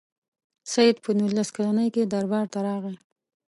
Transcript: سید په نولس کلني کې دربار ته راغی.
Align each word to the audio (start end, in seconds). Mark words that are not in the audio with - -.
سید 0.71 0.95
په 1.03 1.11
نولس 1.19 1.49
کلني 1.55 1.87
کې 1.93 2.03
دربار 2.13 2.45
ته 2.53 2.59
راغی. 2.67 2.95